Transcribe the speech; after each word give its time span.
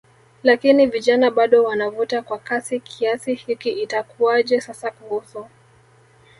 lakini 0.43 0.85
vijana 0.87 1.31
bado 1.31 1.63
wanavuta 1.63 2.21
kwa 2.21 2.37
kasi 2.39 2.79
kiasi 2.79 3.33
hiki 3.33 3.69
itakuaje 3.69 4.61
sasa 4.61 4.91
kuhusu 4.91 5.45